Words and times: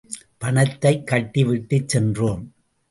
பணத்தைக் 0.37 1.07
கட்டி 1.07 1.43
விட்டுச் 1.43 1.89
சென்றோம். 1.89 2.53